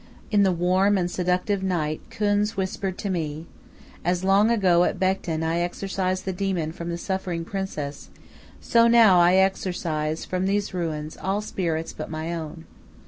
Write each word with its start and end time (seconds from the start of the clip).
In 0.31 0.41
the 0.41 0.51
warm 0.51 0.97
and 0.97 1.11
seductive 1.11 1.61
night 1.61 2.01
Khuns 2.09 2.57
whispered 2.57 2.97
to 2.97 3.09
me: 3.11 3.45
"As 4.03 4.23
long 4.23 4.49
ago 4.49 4.83
at 4.83 4.99
Bekhten 4.99 5.43
I 5.43 5.59
exorcised 5.59 6.25
the 6.25 6.33
demon 6.33 6.71
from 6.71 6.89
the 6.89 6.97
suffering 6.97 7.45
Princess, 7.45 8.09
so 8.59 8.87
now 8.87 9.19
I 9.19 9.35
exorcise 9.35 10.25
from 10.25 10.47
these 10.47 10.73
ruins 10.73 11.17
all 11.17 11.41
spirits 11.41 11.93
but 11.93 12.09
my 12.09 12.33
own. 12.33 12.65